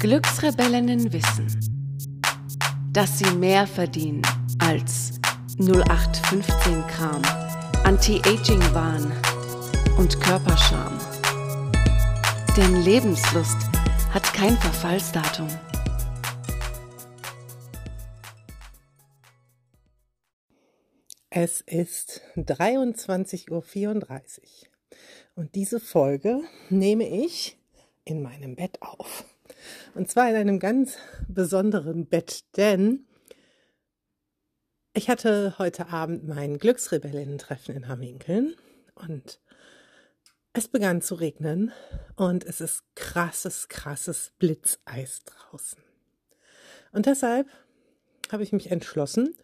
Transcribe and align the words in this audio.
Glücksrebellinnen 0.00 1.12
wissen, 1.12 1.46
dass 2.90 3.18
sie 3.18 3.30
mehr 3.32 3.66
verdienen 3.66 4.22
als 4.58 5.20
0815 5.58 6.86
Kram, 6.88 7.22
Anti-Aging-Wahn 7.84 9.12
und 9.98 10.18
Körperscham. 10.20 10.98
Denn 12.56 12.82
Lebenslust 12.82 13.58
hat 14.10 14.24
kein 14.32 14.56
Verfallsdatum. 14.56 15.48
Es 21.28 21.60
ist 21.60 22.22
23.34 22.36 23.50
Uhr 23.50 23.62
und 25.36 25.54
diese 25.54 25.78
Folge 25.78 26.40
nehme 26.70 27.06
ich 27.06 27.59
in 28.04 28.22
meinem 28.22 28.56
Bett 28.56 28.80
auf. 28.82 29.24
Und 29.94 30.10
zwar 30.10 30.28
in 30.30 30.36
einem 30.36 30.58
ganz 30.58 30.96
besonderen 31.28 32.06
Bett, 32.06 32.44
denn 32.56 33.06
ich 34.92 35.08
hatte 35.08 35.54
heute 35.58 35.88
Abend 35.88 36.26
mein 36.26 36.58
Glücksrebellinnen-Treffen 36.58 37.76
in 37.76 37.88
Hamminkeln 37.88 38.56
und 38.94 39.40
es 40.52 40.66
begann 40.66 41.00
zu 41.00 41.14
regnen 41.14 41.72
und 42.16 42.44
es 42.44 42.60
ist 42.60 42.82
krasses, 42.96 43.68
krasses 43.68 44.32
Blitzeis 44.38 45.22
draußen. 45.24 45.78
Und 46.92 47.06
deshalb 47.06 47.48
habe 48.32 48.42
ich 48.42 48.52
mich 48.52 48.70
entschlossen, 48.70 49.36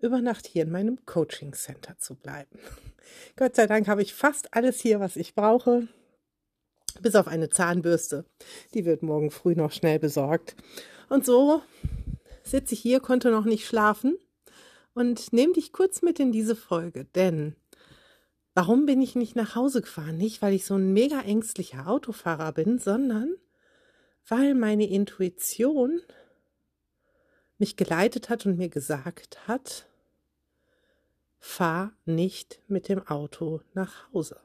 über 0.00 0.20
Nacht 0.20 0.46
hier 0.46 0.62
in 0.62 0.70
meinem 0.70 1.04
Coaching 1.04 1.52
Center 1.52 1.98
zu 1.98 2.14
bleiben. 2.14 2.58
Gott 3.36 3.54
sei 3.54 3.66
Dank 3.66 3.88
habe 3.88 4.02
ich 4.02 4.14
fast 4.14 4.54
alles 4.54 4.80
hier, 4.80 5.00
was 5.00 5.16
ich 5.16 5.34
brauche, 5.34 5.88
bis 7.02 7.14
auf 7.14 7.28
eine 7.28 7.48
Zahnbürste. 7.48 8.24
Die 8.74 8.84
wird 8.84 9.02
morgen 9.02 9.30
früh 9.30 9.54
noch 9.54 9.72
schnell 9.72 9.98
besorgt. 9.98 10.56
Und 11.08 11.24
so 11.24 11.62
sitze 12.42 12.74
ich 12.74 12.80
hier, 12.80 13.00
konnte 13.00 13.30
noch 13.30 13.44
nicht 13.44 13.66
schlafen 13.66 14.16
und 14.94 15.32
nehme 15.32 15.52
dich 15.52 15.72
kurz 15.72 16.02
mit 16.02 16.18
in 16.20 16.32
diese 16.32 16.56
Folge, 16.56 17.04
denn 17.04 17.54
warum 18.54 18.86
bin 18.86 19.02
ich 19.02 19.14
nicht 19.14 19.36
nach 19.36 19.54
Hause 19.54 19.82
gefahren? 19.82 20.16
Nicht, 20.16 20.42
weil 20.42 20.54
ich 20.54 20.64
so 20.64 20.74
ein 20.74 20.92
mega 20.92 21.20
ängstlicher 21.20 21.86
Autofahrer 21.86 22.52
bin, 22.52 22.78
sondern 22.78 23.34
weil 24.28 24.54
meine 24.54 24.88
Intuition 24.88 26.00
mich 27.58 27.76
geleitet 27.76 28.28
hat 28.28 28.46
und 28.46 28.58
mir 28.58 28.68
gesagt 28.68 29.46
hat, 29.46 29.86
fahr 31.38 31.92
nicht 32.04 32.60
mit 32.66 32.88
dem 32.88 33.06
Auto 33.06 33.60
nach 33.74 34.12
Hause. 34.12 34.40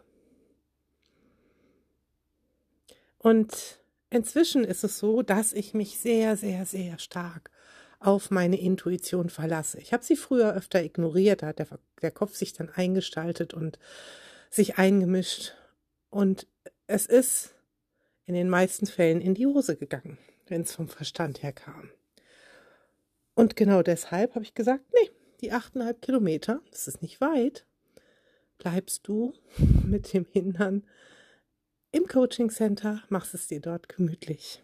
Und 3.22 3.78
inzwischen 4.10 4.64
ist 4.64 4.84
es 4.84 4.98
so, 4.98 5.22
dass 5.22 5.54
ich 5.54 5.76
mich 5.76 6.00
sehr, 6.00 6.36
sehr, 6.36 6.66
sehr 6.66 6.98
stark 6.98 7.52
auf 8.00 8.32
meine 8.32 8.60
Intuition 8.60 9.30
verlasse. 9.30 9.80
Ich 9.80 9.94
habe 9.94 10.04
sie 10.04 10.16
früher 10.16 10.56
öfter 10.56 10.84
ignoriert, 10.84 11.44
da 11.44 11.48
hat 11.48 11.60
der, 11.60 11.68
der 12.02 12.10
Kopf 12.10 12.36
sich 12.36 12.54
dann 12.54 12.70
eingestaltet 12.70 13.54
und 13.54 13.78
sich 14.50 14.80
eingemischt. 14.80 15.54
Und 16.10 16.48
es 16.88 17.06
ist 17.06 17.54
in 18.26 18.34
den 18.34 18.50
meisten 18.50 18.88
Fällen 18.88 19.22
in 19.22 19.36
die 19.36 19.46
Hose 19.46 19.76
gegangen, 19.76 20.18
wenn 20.48 20.62
es 20.62 20.74
vom 20.74 20.88
Verstand 20.88 21.44
her 21.44 21.54
kam. 21.54 21.92
Und 23.36 23.56
genau 23.56 23.84
deshalb 23.84 24.34
habe 24.34 24.46
ich 24.46 24.56
gesagt, 24.56 24.86
nee, 24.94 25.12
die 25.42 25.52
achteinhalb 25.52 26.02
Kilometer, 26.02 26.60
das 26.72 26.88
ist 26.88 27.04
nicht 27.04 27.22
weit, 27.22 27.68
bleibst 28.58 29.08
du 29.08 29.34
mit 29.86 30.12
dem 30.12 30.26
Hintern 30.26 30.88
im 31.92 32.08
Coaching 32.08 32.50
Center, 32.50 33.04
machst 33.10 33.34
es 33.34 33.48
dir 33.48 33.60
dort 33.60 33.90
gemütlich 33.90 34.62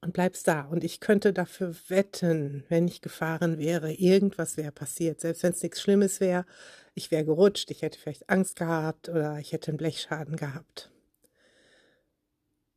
und 0.00 0.12
bleibst 0.12 0.48
da. 0.48 0.62
Und 0.62 0.84
ich 0.84 1.00
könnte 1.00 1.32
dafür 1.32 1.74
wetten, 1.88 2.64
wenn 2.68 2.88
ich 2.88 3.00
gefahren 3.02 3.58
wäre, 3.58 3.92
irgendwas 3.92 4.56
wäre 4.56 4.72
passiert. 4.72 5.20
Selbst 5.20 5.42
wenn 5.42 5.52
es 5.52 5.62
nichts 5.62 5.80
Schlimmes 5.80 6.20
wäre, 6.20 6.46
ich 6.94 7.10
wäre 7.10 7.24
gerutscht, 7.24 7.70
ich 7.70 7.82
hätte 7.82 7.98
vielleicht 7.98 8.28
Angst 8.28 8.56
gehabt 8.56 9.08
oder 9.08 9.38
ich 9.38 9.52
hätte 9.52 9.70
einen 9.70 9.78
Blechschaden 9.78 10.36
gehabt. 10.36 10.90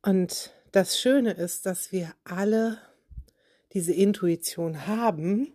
Und 0.02 0.52
das 0.72 0.98
Schöne 0.98 1.32
ist, 1.32 1.66
dass 1.66 1.92
wir 1.92 2.14
alle 2.24 2.78
diese 3.72 3.92
Intuition 3.92 4.86
haben 4.86 5.52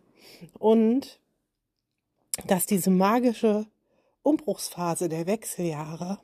und 0.57 1.19
dass 2.47 2.65
diese 2.65 2.89
magische 2.89 3.67
Umbruchsphase 4.23 5.07
der 5.07 5.27
Wechseljahre 5.27 6.19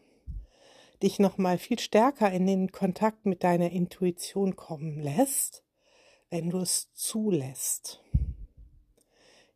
dich 1.03 1.19
noch 1.19 1.37
mal 1.37 1.57
viel 1.57 1.79
stärker 1.79 2.31
in 2.31 2.45
den 2.45 2.71
Kontakt 2.71 3.25
mit 3.25 3.43
deiner 3.43 3.71
Intuition 3.71 4.55
kommen 4.55 4.99
lässt, 4.99 5.63
wenn 6.29 6.49
du 6.49 6.59
es 6.59 6.93
zulässt. 6.93 8.01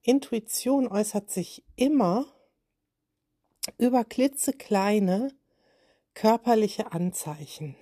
Intuition 0.01 0.87
äußert 0.87 1.29
sich 1.29 1.63
immer 1.75 2.25
über 3.77 4.03
klitzekleine 4.03 5.31
körperliche 6.13 6.91
Anzeichen. 6.91 7.75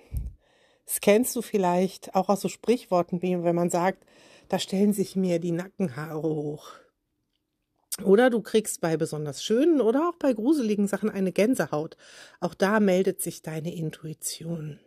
Das 0.84 1.00
kennst 1.00 1.36
du 1.36 1.42
vielleicht 1.42 2.14
auch 2.14 2.28
aus 2.28 2.40
so 2.40 2.48
Sprichworten, 2.48 3.22
wie 3.22 3.42
wenn 3.42 3.54
man 3.54 3.70
sagt, 3.70 4.04
da 4.48 4.58
stellen 4.58 4.92
sich 4.92 5.16
mir 5.16 5.38
die 5.38 5.52
Nackenhaare 5.52 6.22
hoch. 6.22 6.70
Oder 8.02 8.30
du 8.30 8.40
kriegst 8.40 8.80
bei 8.80 8.96
besonders 8.96 9.42
schönen 9.42 9.80
oder 9.80 10.08
auch 10.08 10.16
bei 10.16 10.32
gruseligen 10.32 10.86
Sachen 10.86 11.10
eine 11.10 11.32
Gänsehaut. 11.32 11.96
Auch 12.40 12.54
da 12.54 12.78
meldet 12.80 13.20
sich 13.20 13.42
deine 13.42 13.74
Intuition. 13.74 14.78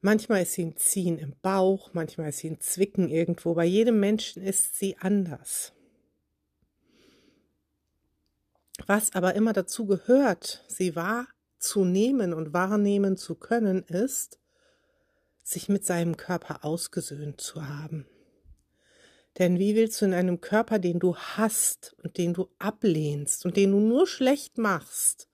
Manchmal 0.00 0.42
ist 0.42 0.54
sie 0.54 0.64
ein 0.64 0.76
Ziehen 0.76 1.16
im 1.18 1.34
Bauch, 1.42 1.90
manchmal 1.92 2.30
ist 2.30 2.38
sie 2.38 2.50
ein 2.50 2.60
Zwicken 2.60 3.08
irgendwo. 3.08 3.54
Bei 3.54 3.64
jedem 3.64 4.00
Menschen 4.00 4.42
ist 4.42 4.76
sie 4.76 4.96
anders. 4.98 5.72
Was 8.86 9.14
aber 9.14 9.34
immer 9.34 9.52
dazu 9.52 9.86
gehört, 9.86 10.64
sie 10.66 10.96
wahrzunehmen 10.96 12.34
und 12.34 12.52
wahrnehmen 12.52 13.16
zu 13.16 13.36
können, 13.36 13.84
ist, 13.84 14.40
sich 15.44 15.68
mit 15.68 15.84
seinem 15.84 16.16
Körper 16.16 16.64
ausgesöhnt 16.64 17.40
zu 17.40 17.68
haben. 17.68 18.06
Denn 19.38 19.58
wie 19.58 19.74
willst 19.74 20.00
du 20.00 20.04
in 20.04 20.14
einem 20.14 20.40
Körper, 20.40 20.78
den 20.78 20.98
du 20.98 21.16
hast 21.16 21.94
und 22.02 22.18
den 22.18 22.34
du 22.34 22.50
ablehnst 22.58 23.46
und 23.46 23.56
den 23.56 23.72
du 23.72 23.80
nur 23.80 24.06
schlecht 24.06 24.58
machst, 24.58 25.28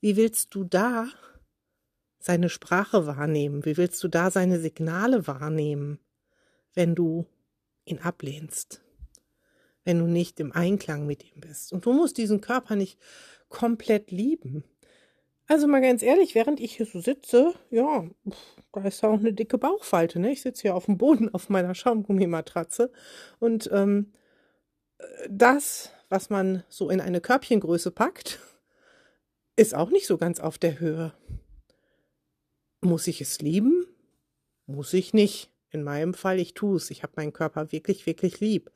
wie 0.00 0.16
willst 0.16 0.54
du 0.54 0.64
da 0.64 1.08
seine 2.18 2.48
Sprache 2.48 3.06
wahrnehmen? 3.06 3.64
Wie 3.64 3.76
willst 3.76 4.02
du 4.04 4.08
da 4.08 4.30
seine 4.30 4.60
Signale 4.60 5.26
wahrnehmen, 5.26 5.98
wenn 6.74 6.94
du 6.94 7.26
ihn 7.84 7.98
ablehnst? 7.98 8.82
Wenn 9.84 9.98
du 9.98 10.06
nicht 10.06 10.38
im 10.38 10.52
Einklang 10.52 11.06
mit 11.06 11.24
ihm 11.24 11.40
bist. 11.40 11.72
Und 11.72 11.86
du 11.86 11.92
musst 11.92 12.18
diesen 12.18 12.40
Körper 12.42 12.76
nicht 12.76 12.98
komplett 13.48 14.10
lieben. 14.10 14.64
Also 15.50 15.66
mal 15.66 15.80
ganz 15.80 16.02
ehrlich, 16.02 16.34
während 16.34 16.60
ich 16.60 16.76
hier 16.76 16.84
so 16.84 17.00
sitze, 17.00 17.54
ja, 17.70 18.04
da 18.72 18.84
ist 18.84 19.02
ja 19.02 19.08
auch 19.08 19.18
eine 19.18 19.32
dicke 19.32 19.56
Bauchfalte. 19.56 20.20
Ne? 20.20 20.30
Ich 20.30 20.42
sitze 20.42 20.62
hier 20.62 20.74
auf 20.74 20.84
dem 20.84 20.98
Boden 20.98 21.32
auf 21.32 21.48
meiner 21.48 21.74
Schaumgummimatratze 21.74 22.92
und 23.38 23.70
ähm, 23.72 24.12
das, 25.30 25.90
was 26.10 26.28
man 26.28 26.64
so 26.68 26.90
in 26.90 27.00
eine 27.00 27.22
Körbchengröße 27.22 27.90
packt, 27.90 28.40
ist 29.56 29.74
auch 29.74 29.88
nicht 29.88 30.06
so 30.06 30.18
ganz 30.18 30.38
auf 30.38 30.58
der 30.58 30.80
Höhe. 30.80 31.14
Muss 32.82 33.06
ich 33.06 33.22
es 33.22 33.40
lieben? 33.40 33.86
Muss 34.66 34.92
ich 34.92 35.14
nicht. 35.14 35.50
In 35.70 35.82
meinem 35.82 36.14
Fall, 36.14 36.38
ich 36.38 36.54
tue 36.54 36.76
es. 36.76 36.90
Ich 36.90 37.02
habe 37.02 37.14
meinen 37.16 37.32
Körper 37.32 37.72
wirklich, 37.72 38.06
wirklich 38.06 38.40
lieb. 38.40 38.70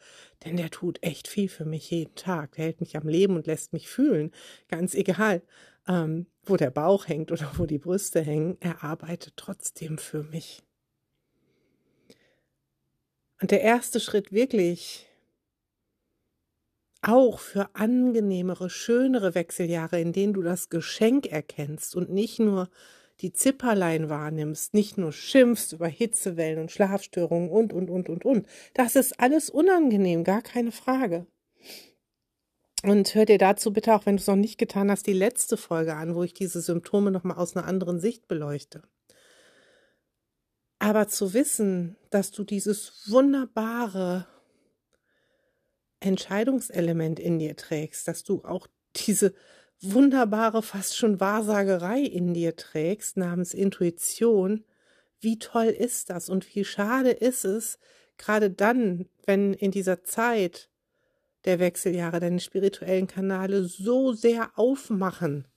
Denn 0.44 0.56
der 0.56 0.70
tut 0.70 1.02
echt 1.02 1.26
viel 1.26 1.48
für 1.48 1.64
mich 1.64 1.90
jeden 1.90 2.14
Tag. 2.16 2.52
Der 2.52 2.66
hält 2.66 2.80
mich 2.80 2.96
am 2.96 3.08
Leben 3.08 3.36
und 3.36 3.46
lässt 3.46 3.72
mich 3.72 3.88
fühlen. 3.88 4.30
Ganz 4.68 4.94
egal 4.94 5.42
ähm, 5.88 6.26
wo 6.44 6.56
der 6.56 6.70
Bauch 6.70 7.08
hängt 7.08 7.32
oder 7.32 7.50
wo 7.56 7.66
die 7.66 7.78
Brüste 7.78 8.20
hängen, 8.20 8.56
er 8.60 8.84
arbeitet 8.84 9.34
trotzdem 9.36 9.98
für 9.98 10.22
mich. 10.24 10.62
Und 13.40 13.50
der 13.50 13.62
erste 13.62 13.98
Schritt 13.98 14.32
wirklich 14.32 15.08
auch 17.02 17.40
für 17.40 17.74
angenehmere, 17.74 18.70
schönere 18.70 19.34
Wechseljahre, 19.34 20.00
in 20.00 20.12
denen 20.12 20.32
du 20.32 20.42
das 20.42 20.68
Geschenk 20.68 21.26
erkennst 21.26 21.96
und 21.96 22.10
nicht 22.10 22.38
nur 22.38 22.68
die 23.20 23.32
Zipperlein 23.32 24.08
wahrnimmst, 24.08 24.74
nicht 24.74 24.98
nur 24.98 25.12
schimpfst 25.12 25.72
über 25.72 25.88
Hitzewellen 25.88 26.60
und 26.60 26.70
Schlafstörungen 26.70 27.50
und, 27.50 27.72
und, 27.72 27.90
und, 27.90 28.08
und, 28.08 28.24
und. 28.24 28.46
Das 28.74 28.96
ist 28.96 29.18
alles 29.20 29.50
unangenehm, 29.50 30.24
gar 30.24 30.42
keine 30.42 30.72
Frage. 30.72 31.26
Und 32.82 33.14
hör 33.14 33.24
dir 33.24 33.38
dazu 33.38 33.72
bitte 33.72 33.94
auch, 33.94 34.06
wenn 34.06 34.16
du 34.16 34.20
es 34.20 34.26
noch 34.26 34.36
nicht 34.36 34.58
getan 34.58 34.90
hast, 34.90 35.06
die 35.06 35.12
letzte 35.12 35.56
Folge 35.56 35.94
an, 35.94 36.16
wo 36.16 36.24
ich 36.24 36.34
diese 36.34 36.60
Symptome 36.60 37.12
nochmal 37.12 37.36
aus 37.36 37.56
einer 37.56 37.66
anderen 37.66 38.00
Sicht 38.00 38.26
beleuchte. 38.26 38.82
Aber 40.80 41.06
zu 41.06 41.32
wissen, 41.32 41.96
dass 42.10 42.32
du 42.32 42.42
dieses 42.42 43.08
wunderbare 43.08 44.26
Entscheidungselement 46.00 47.20
in 47.20 47.38
dir 47.38 47.56
trägst, 47.56 48.08
dass 48.08 48.24
du 48.24 48.42
auch 48.44 48.66
diese 48.96 49.32
wunderbare, 49.80 50.60
fast 50.62 50.96
schon 50.96 51.20
Wahrsagerei 51.20 52.00
in 52.00 52.34
dir 52.34 52.56
trägst, 52.56 53.16
namens 53.16 53.54
Intuition, 53.54 54.64
wie 55.20 55.38
toll 55.38 55.66
ist 55.66 56.10
das 56.10 56.28
und 56.28 56.52
wie 56.52 56.64
schade 56.64 57.10
ist 57.10 57.44
es, 57.44 57.78
gerade 58.18 58.50
dann, 58.50 59.08
wenn 59.24 59.54
in 59.54 59.70
dieser 59.70 60.02
Zeit 60.02 60.68
der 61.44 61.58
Wechseljahre 61.58 62.20
deine 62.20 62.40
spirituellen 62.40 63.06
Kanäle 63.06 63.64
so 63.64 64.12
sehr 64.12 64.50
aufmachen. 64.56 65.48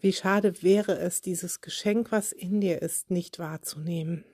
Wie 0.00 0.12
schade 0.12 0.62
wäre 0.62 0.98
es, 0.98 1.20
dieses 1.20 1.60
Geschenk, 1.60 2.12
was 2.12 2.32
in 2.32 2.60
dir 2.60 2.82
ist, 2.82 3.10
nicht 3.10 3.38
wahrzunehmen. 3.38 4.24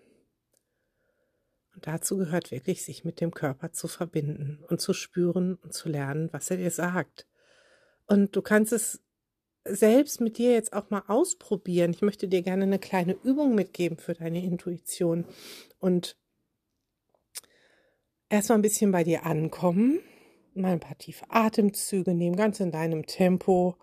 Und 1.74 1.86
dazu 1.86 2.19
gehört 2.19 2.50
wirklich, 2.50 2.84
sich 2.84 3.04
mit 3.04 3.20
dem 3.20 3.32
Körper 3.32 3.72
zu 3.72 3.88
verbinden 3.88 4.62
und 4.69 4.80
zu 4.80 4.92
spüren 4.92 5.54
und 5.54 5.72
zu 5.72 5.88
lernen, 5.88 6.28
was 6.32 6.50
er 6.50 6.58
dir 6.58 6.70
sagt. 6.70 7.26
Und 8.06 8.36
du 8.36 8.42
kannst 8.42 8.72
es 8.72 9.00
selbst 9.64 10.20
mit 10.20 10.38
dir 10.38 10.52
jetzt 10.52 10.72
auch 10.72 10.90
mal 10.90 11.04
ausprobieren. 11.06 11.92
Ich 11.92 12.02
möchte 12.02 12.28
dir 12.28 12.42
gerne 12.42 12.64
eine 12.64 12.78
kleine 12.78 13.16
Übung 13.22 13.54
mitgeben 13.54 13.96
für 13.96 14.14
deine 14.14 14.44
Intuition 14.44 15.24
und 15.78 16.16
erstmal 18.32 18.58
ein 18.58 18.62
bisschen 18.62 18.90
bei 18.90 19.05
dir 19.05 19.26
ankommen, 19.26 20.00
mal 20.55 20.73
ein 20.73 20.81
paar 20.81 20.96
tiefe 20.99 21.26
Atemzüge 21.29 22.14
nehmen, 22.14 22.34
ganz 22.34 22.61
in 22.61 22.73
deinem 22.73 23.06
Tempo 23.06 23.76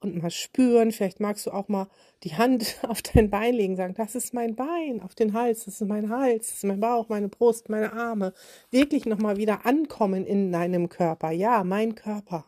und 0.00 0.20
mal 0.20 0.30
spüren. 0.30 0.90
Vielleicht 0.90 1.20
magst 1.20 1.46
du 1.46 1.50
auch 1.50 1.68
mal 1.68 1.88
die 2.22 2.34
Hand 2.34 2.78
auf 2.88 3.02
dein 3.02 3.30
Bein 3.30 3.54
legen, 3.54 3.76
sagen, 3.76 3.94
das 3.94 4.14
ist 4.14 4.32
mein 4.32 4.56
Bein, 4.56 5.00
auf 5.02 5.14
den 5.14 5.34
Hals, 5.34 5.66
das 5.66 5.80
ist 5.80 5.86
mein 5.86 6.08
Hals, 6.08 6.46
das 6.48 6.56
ist 6.56 6.64
mein 6.64 6.80
Bauch, 6.80 7.08
meine 7.08 7.28
Brust, 7.28 7.68
meine 7.68 7.92
Arme. 7.92 8.32
Wirklich 8.70 9.04
nochmal 9.04 9.36
wieder 9.36 9.66
ankommen 9.66 10.26
in 10.26 10.50
deinem 10.50 10.88
Körper. 10.88 11.30
Ja, 11.30 11.62
mein 11.62 11.94
Körper. 11.94 12.46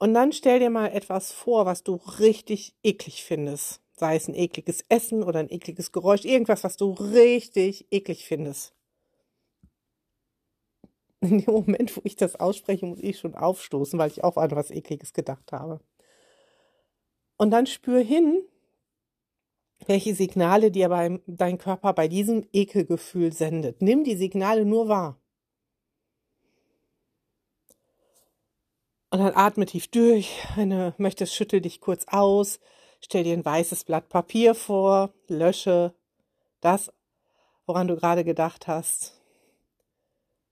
Und 0.00 0.14
dann 0.14 0.32
stell 0.32 0.60
dir 0.60 0.70
mal 0.70 0.88
etwas 0.88 1.32
vor, 1.32 1.66
was 1.66 1.82
du 1.82 1.94
richtig 2.18 2.74
eklig 2.82 3.24
findest. 3.24 3.80
Sei 3.96 4.14
es 4.14 4.28
ein 4.28 4.34
ekliges 4.34 4.84
Essen 4.88 5.24
oder 5.24 5.40
ein 5.40 5.50
ekliges 5.50 5.90
Geräusch, 5.90 6.24
irgendwas, 6.24 6.62
was 6.62 6.76
du 6.76 6.92
richtig 6.92 7.86
eklig 7.90 8.24
findest. 8.24 8.77
In 11.20 11.38
dem 11.38 11.52
Moment, 11.52 11.96
wo 11.96 12.00
ich 12.04 12.16
das 12.16 12.36
ausspreche, 12.36 12.86
muss 12.86 13.00
ich 13.00 13.18
schon 13.18 13.34
aufstoßen, 13.34 13.98
weil 13.98 14.10
ich 14.10 14.22
auch 14.22 14.36
an 14.36 14.52
was 14.52 14.70
Ekliges 14.70 15.12
gedacht 15.12 15.52
habe. 15.52 15.80
Und 17.36 17.50
dann 17.50 17.66
spür 17.66 18.00
hin, 18.00 18.42
welche 19.86 20.14
Signale 20.14 20.70
dir 20.70 20.88
beim, 20.88 21.22
dein 21.26 21.58
Körper 21.58 21.92
bei 21.92 22.08
diesem 22.08 22.46
Ekelgefühl 22.52 23.32
sendet. 23.32 23.82
Nimm 23.82 24.04
die 24.04 24.16
Signale 24.16 24.64
nur 24.64 24.88
wahr. 24.88 25.20
Und 29.10 29.20
dann 29.20 29.34
atme 29.34 29.66
tief 29.66 29.88
durch. 29.88 30.36
Wenn 30.56 30.70
du 30.70 30.94
möchtest, 30.98 31.34
schüttel 31.34 31.60
dich 31.60 31.80
kurz 31.80 32.04
aus. 32.08 32.60
Stell 33.00 33.24
dir 33.24 33.32
ein 33.32 33.44
weißes 33.44 33.84
Blatt 33.84 34.08
Papier 34.08 34.54
vor. 34.54 35.14
Lösche 35.28 35.94
das, 36.60 36.92
woran 37.66 37.88
du 37.88 37.96
gerade 37.96 38.24
gedacht 38.24 38.66
hast. 38.66 39.17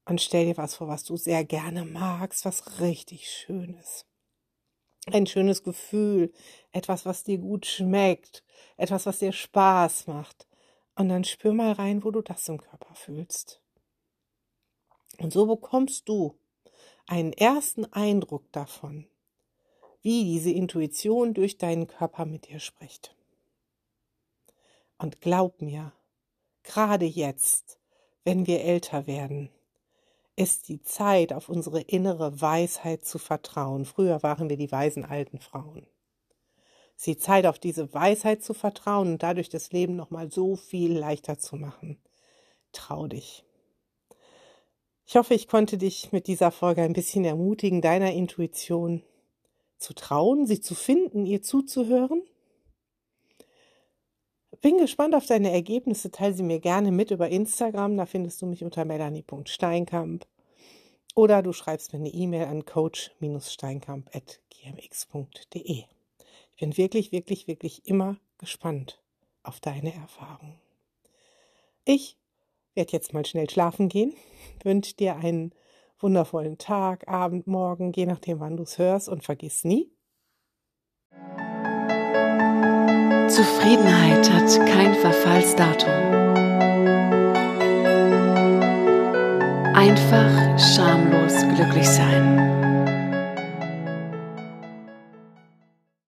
Und 0.06 0.20
stell 0.20 0.46
dir 0.46 0.56
was 0.56 0.76
vor, 0.76 0.86
was 0.86 1.02
du 1.02 1.16
sehr 1.16 1.44
gerne 1.44 1.84
magst, 1.84 2.44
was 2.44 2.80
richtig 2.80 3.28
schön 3.28 3.74
ist. 3.74 4.06
Ein 5.06 5.26
schönes 5.26 5.64
Gefühl, 5.64 6.32
etwas, 6.72 7.04
was 7.06 7.24
dir 7.24 7.38
gut 7.38 7.66
schmeckt, 7.66 8.44
etwas, 8.76 9.04
was 9.06 9.18
dir 9.18 9.32
Spaß 9.32 10.06
macht. 10.06 10.46
Und 10.94 11.08
dann 11.08 11.24
spür 11.24 11.52
mal 11.52 11.72
rein, 11.72 12.04
wo 12.04 12.10
du 12.12 12.22
das 12.22 12.48
im 12.48 12.58
Körper 12.58 12.94
fühlst. 12.94 13.60
Und 15.18 15.32
so 15.32 15.46
bekommst 15.46 16.08
du 16.08 16.38
einen 17.06 17.32
ersten 17.32 17.84
Eindruck 17.92 18.50
davon, 18.52 19.06
wie 20.02 20.24
diese 20.24 20.50
Intuition 20.50 21.34
durch 21.34 21.58
deinen 21.58 21.88
Körper 21.88 22.26
mit 22.26 22.48
dir 22.48 22.60
spricht. 22.60 23.14
Und 24.98 25.20
glaub 25.20 25.60
mir, 25.60 25.92
gerade 26.62 27.04
jetzt, 27.04 27.80
wenn 28.24 28.46
wir 28.46 28.62
älter 28.62 29.06
werden, 29.06 29.50
ist 30.36 30.68
die 30.68 30.82
Zeit, 30.82 31.32
auf 31.32 31.48
unsere 31.48 31.80
innere 31.80 32.40
Weisheit 32.40 33.04
zu 33.04 33.18
vertrauen. 33.18 33.86
Früher 33.86 34.22
waren 34.22 34.50
wir 34.50 34.58
die 34.58 34.70
weisen 34.70 35.04
alten 35.04 35.40
Frauen. 35.40 35.86
Es 36.96 37.02
ist 37.02 37.06
die 37.06 37.18
Zeit, 37.18 37.46
auf 37.46 37.58
diese 37.58 37.92
Weisheit 37.92 38.42
zu 38.42 38.54
vertrauen 38.54 39.12
und 39.12 39.22
dadurch 39.22 39.48
das 39.48 39.72
Leben 39.72 39.96
nochmal 39.96 40.30
so 40.30 40.56
viel 40.56 40.96
leichter 40.96 41.38
zu 41.38 41.56
machen. 41.56 41.98
Trau 42.72 43.06
dich. 43.06 43.44
Ich 45.06 45.16
hoffe, 45.16 45.34
ich 45.34 45.46
konnte 45.46 45.78
dich 45.78 46.12
mit 46.12 46.26
dieser 46.26 46.50
Folge 46.50 46.82
ein 46.82 46.92
bisschen 46.92 47.24
ermutigen, 47.24 47.80
deiner 47.80 48.12
Intuition 48.12 49.02
zu 49.78 49.94
trauen, 49.94 50.46
sie 50.46 50.60
zu 50.60 50.74
finden, 50.74 51.26
ihr 51.26 51.42
zuzuhören. 51.42 52.22
Bin 54.60 54.78
gespannt 54.78 55.14
auf 55.14 55.26
deine 55.26 55.52
Ergebnisse. 55.52 56.10
Teile 56.10 56.34
sie 56.34 56.42
mir 56.42 56.58
gerne 56.60 56.90
mit 56.92 57.10
über 57.10 57.28
Instagram. 57.28 57.96
Da 57.96 58.04
findest 58.06 58.42
du 58.42 58.46
mich 58.46 58.64
unter 58.64 58.84
melanie.steinkamp. 58.84 60.26
Oder 61.14 61.42
du 61.42 61.52
schreibst 61.52 61.92
mir 61.92 61.98
eine 61.98 62.10
E-Mail 62.10 62.46
an 62.46 62.64
coach-steinkamp.gmx.de. 62.64 65.62
Ich 65.62 65.86
bin 66.60 66.76
wirklich, 66.76 67.12
wirklich, 67.12 67.48
wirklich 67.48 67.86
immer 67.86 68.16
gespannt 68.38 69.00
auf 69.42 69.60
deine 69.60 69.94
Erfahrungen. 69.94 70.58
Ich 71.84 72.16
werde 72.74 72.92
jetzt 72.92 73.14
mal 73.14 73.24
schnell 73.24 73.48
schlafen 73.48 73.88
gehen. 73.88 74.12
Wünsche 74.62 74.94
dir 74.94 75.16
einen 75.16 75.54
wundervollen 75.98 76.58
Tag, 76.58 77.08
Abend, 77.08 77.46
Morgen, 77.46 77.92
je 77.94 78.04
nachdem, 78.06 78.40
wann 78.40 78.56
du 78.56 78.64
es 78.64 78.78
hörst 78.78 79.08
und 79.08 79.24
vergiss 79.24 79.64
nie. 79.64 79.90
Zufriedenheit 83.36 84.32
hat 84.32 84.66
kein 84.66 84.94
Verfallsdatum. 84.94 85.92
Einfach 89.74 90.58
schamlos 90.58 91.44
glücklich 91.54 91.86
sein. 91.86 92.55